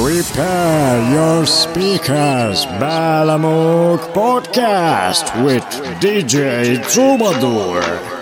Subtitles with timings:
[0.00, 5.64] Prepare your speakers, Balamuc Podcast with
[6.00, 8.17] DJ Trubadur.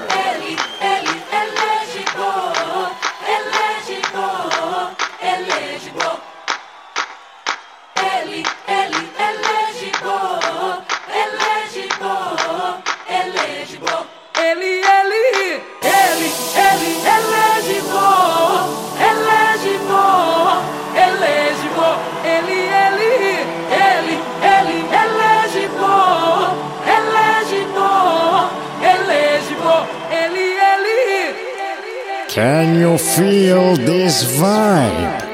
[32.99, 35.26] Feel this vibe?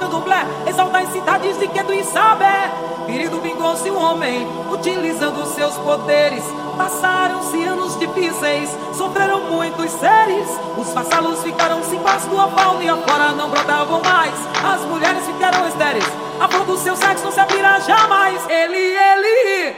[0.00, 2.70] Do ritual do candomblé, exalta as cidades de Quedo e Sabé.
[3.06, 6.44] Querido vingou-se um homem, utilizando seus poderes.
[6.76, 10.48] Passaram-se anos difíceis, sofreram muitos seres.
[10.78, 14.34] Os vassalos ficaram sem paz, tua fauna e afora não brotavam mais.
[14.64, 16.06] As mulheres ficaram estéreis,
[16.40, 18.40] a flor do seu sexo não se abrirá jamais.
[18.48, 19.69] Ele, ele,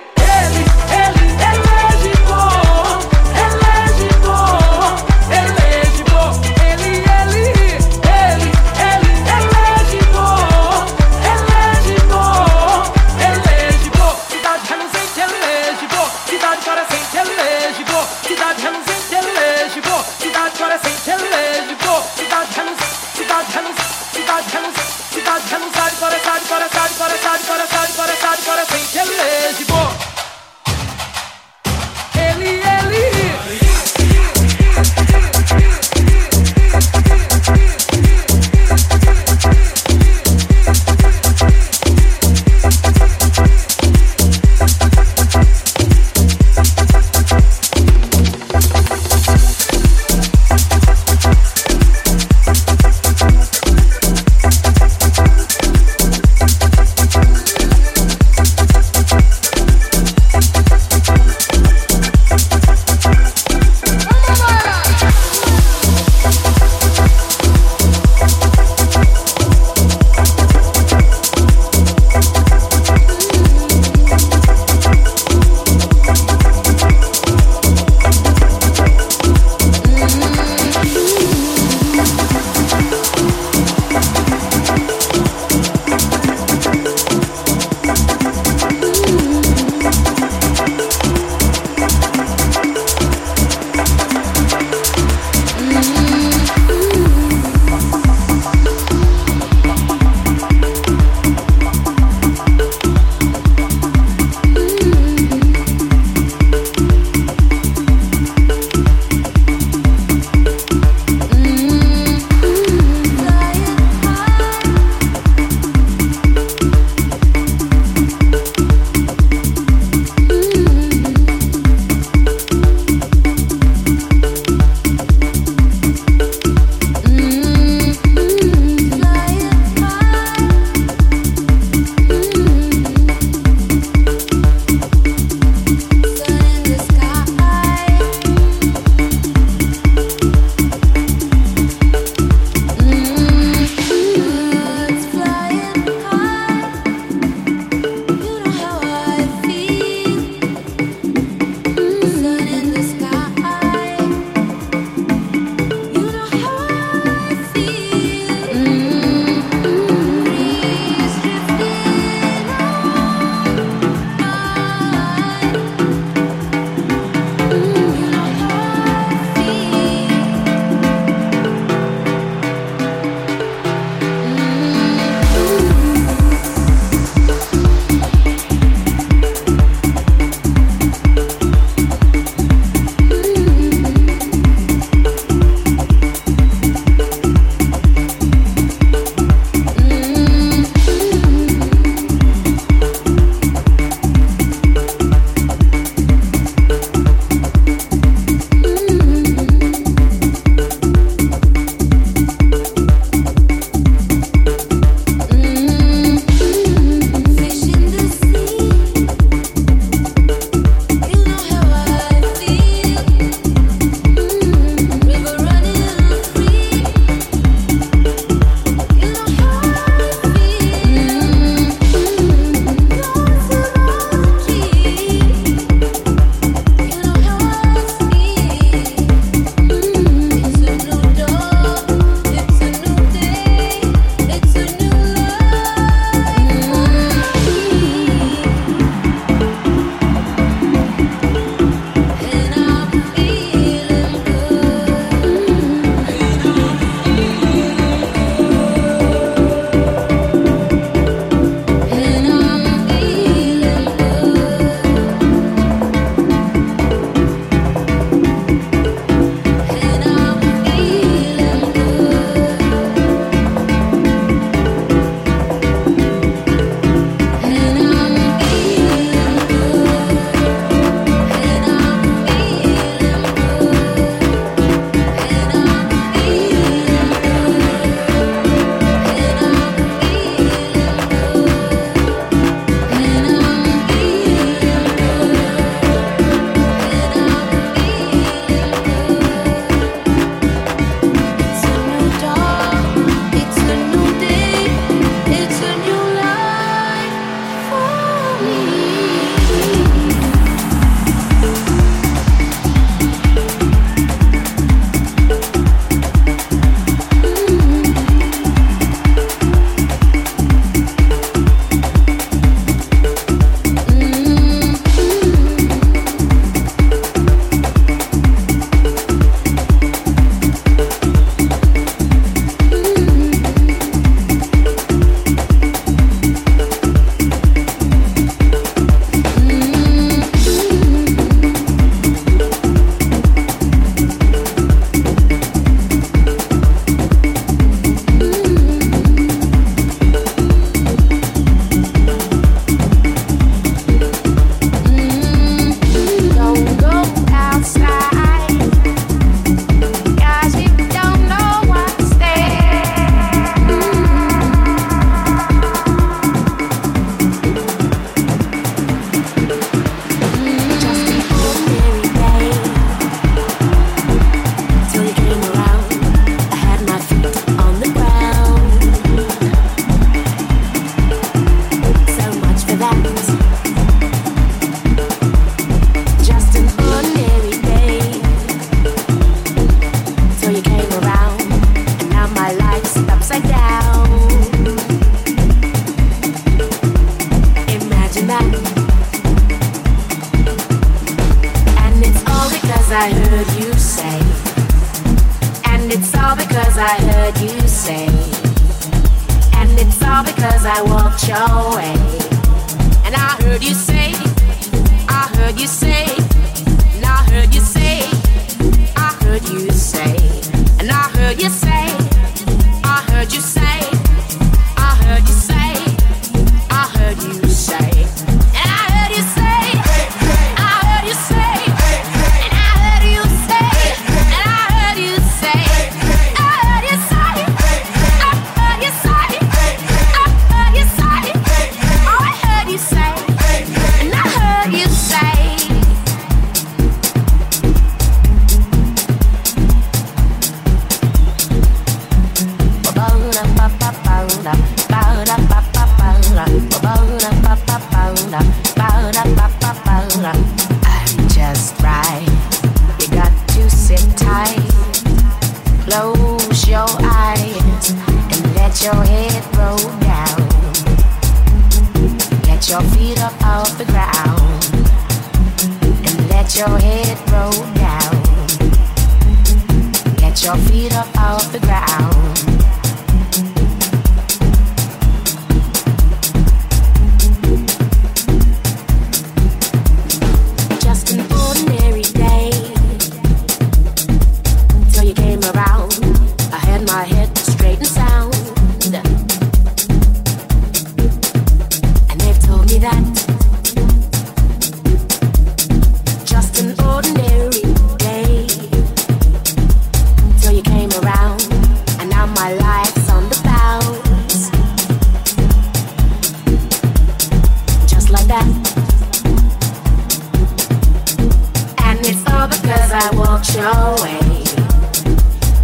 [512.92, 514.20] because I walked your way.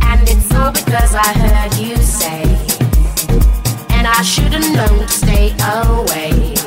[0.02, 2.42] And it's all because I heard you say.
[3.90, 6.57] And I should've known to stay away.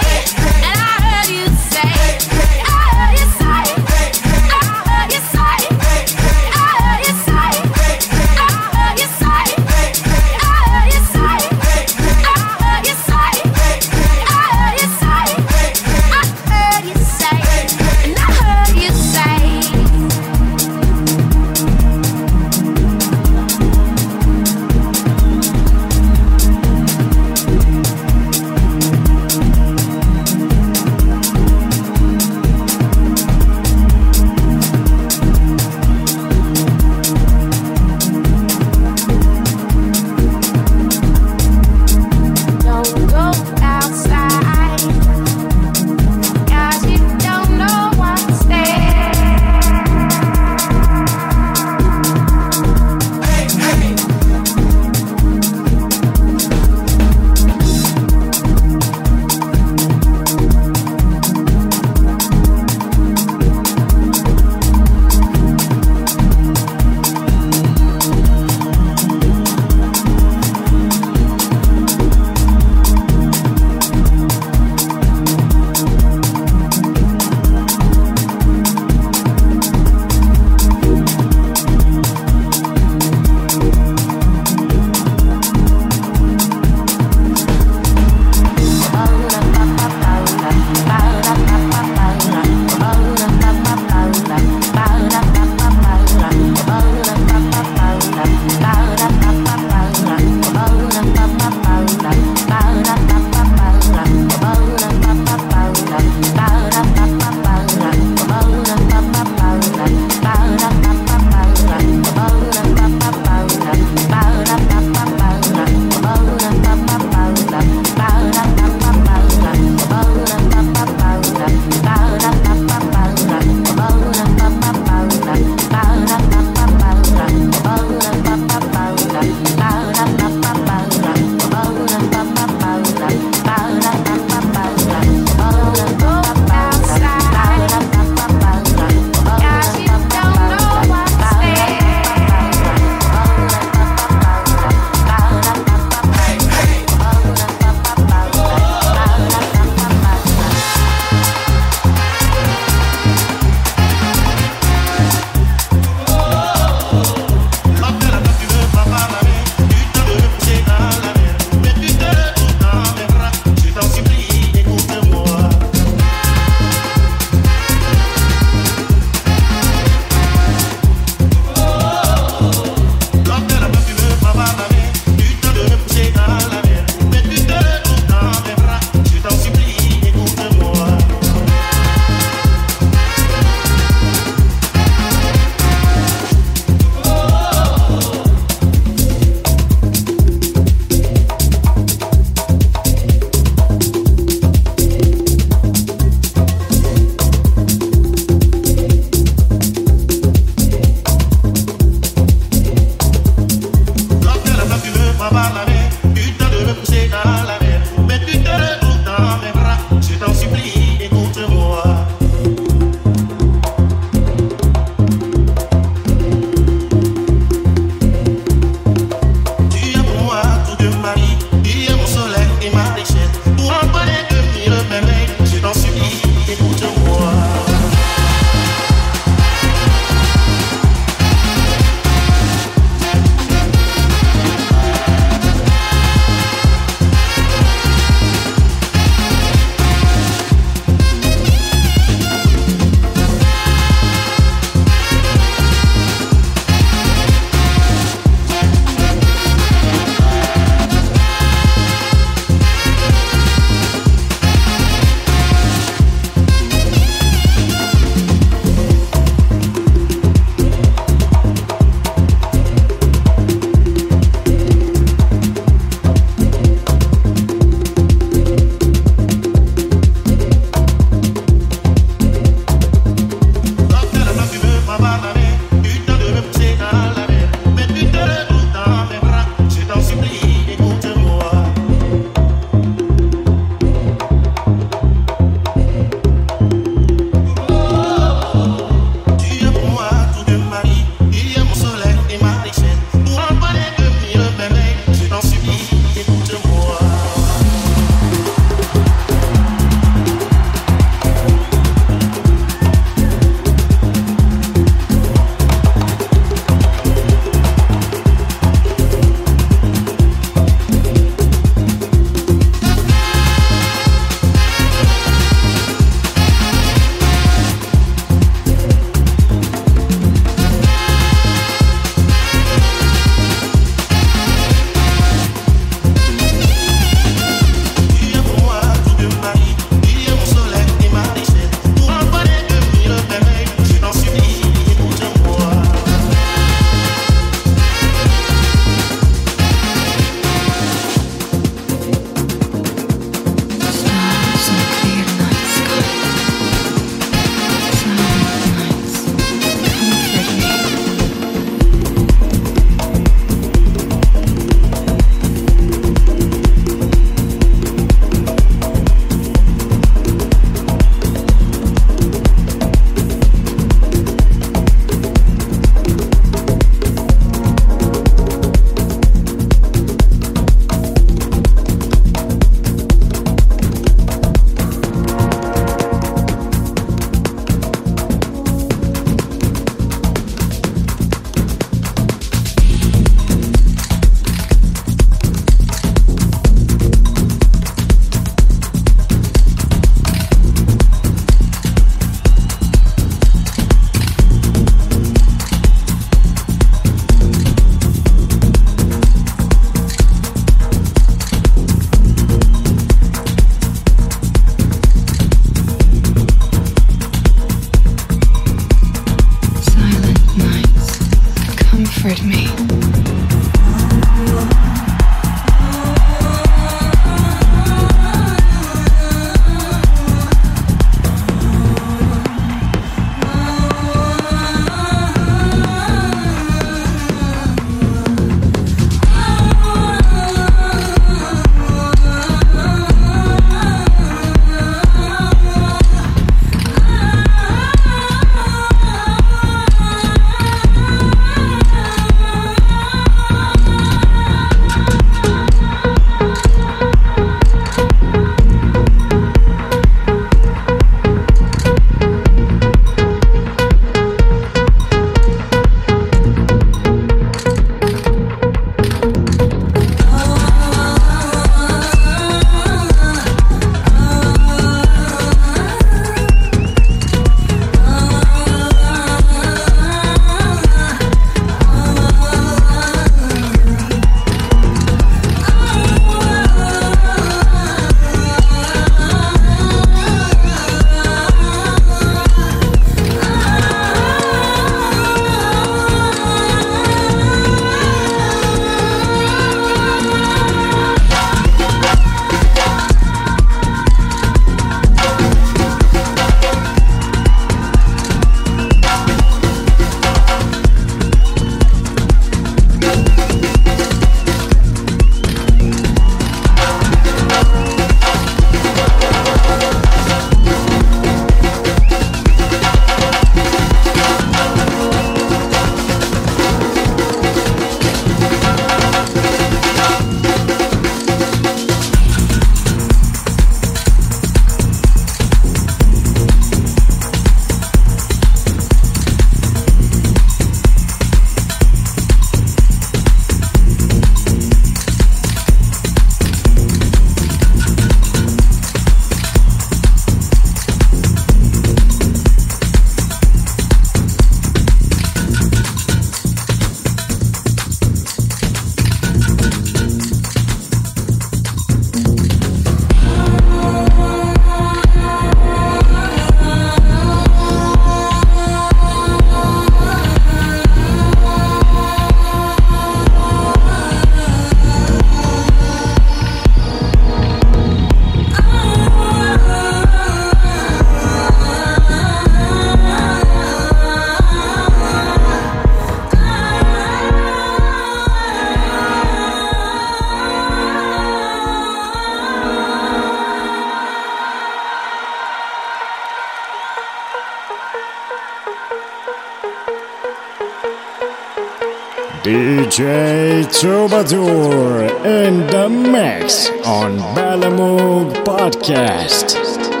[593.81, 600.00] Trubadur in the mix on Balamuc Podcast.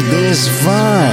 [0.00, 1.07] This vibe?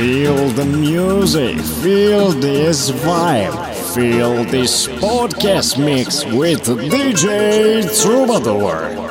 [0.00, 9.09] Feel the music, feel this vibe, feel this podcast mix with DJ Trubadur.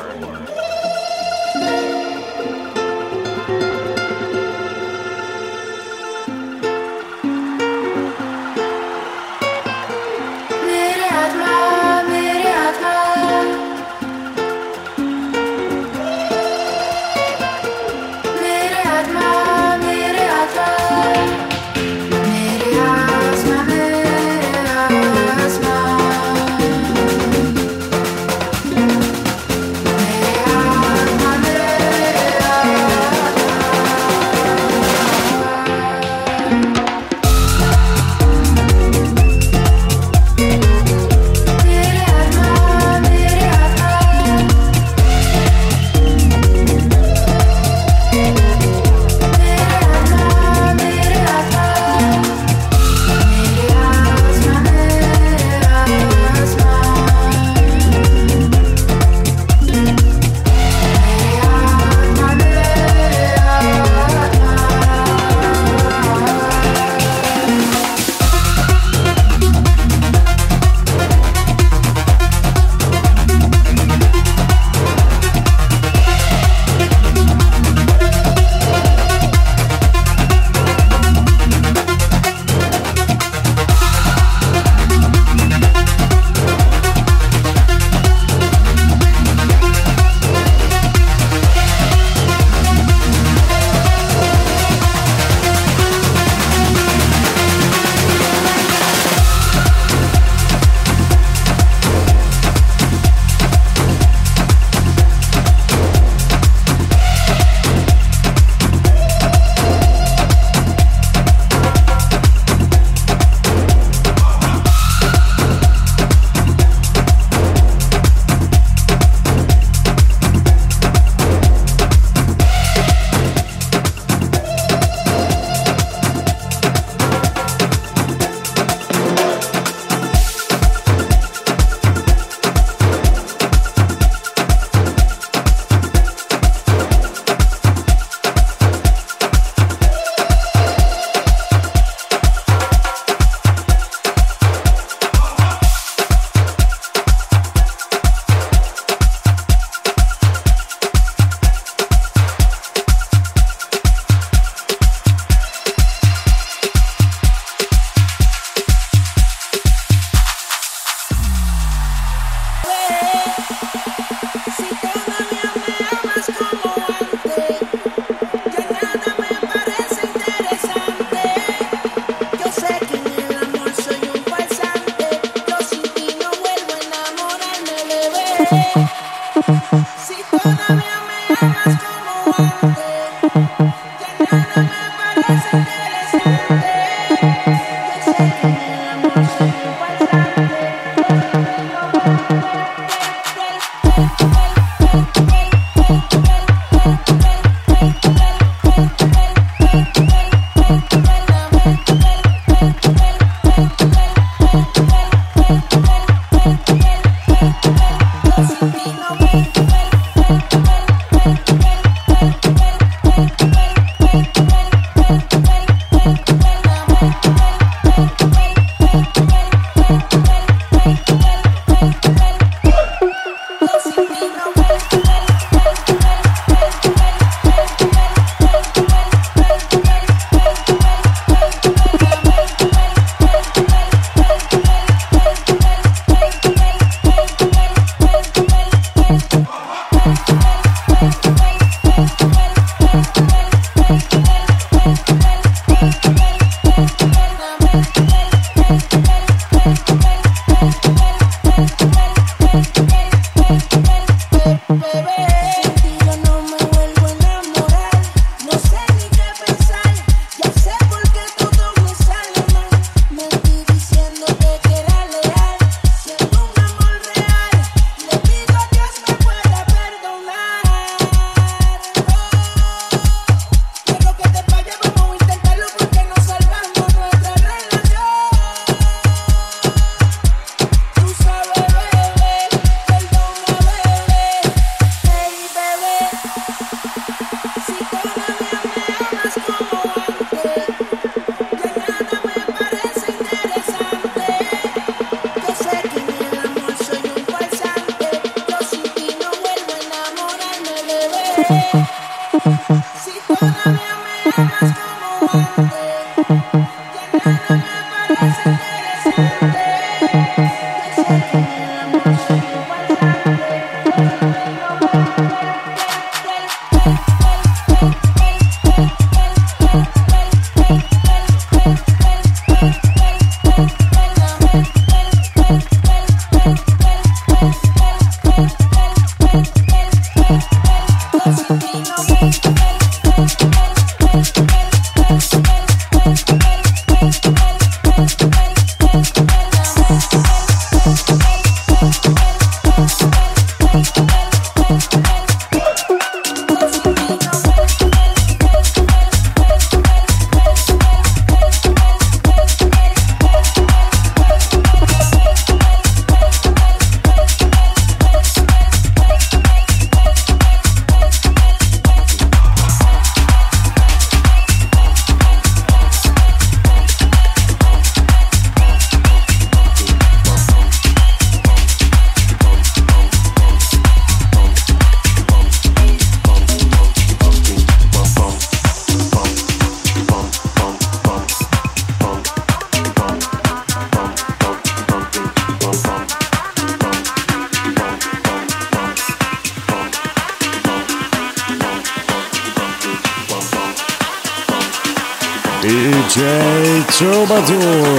[397.30, 397.89] DJ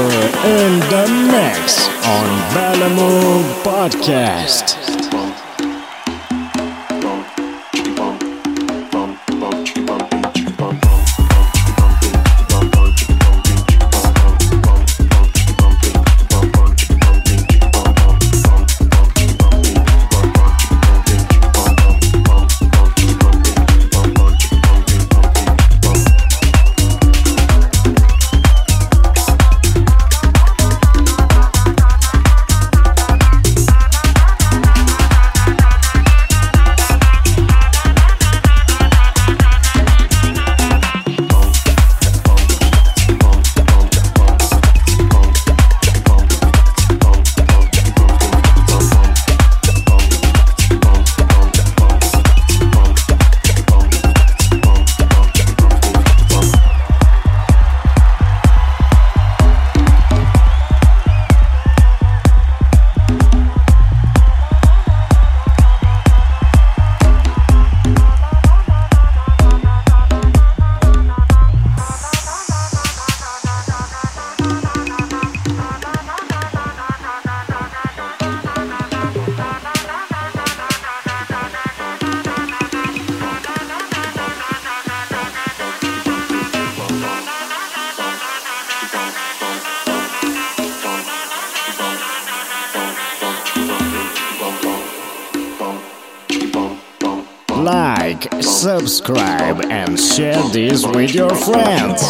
[97.61, 102.01] like, subscribe, and share this with your friends.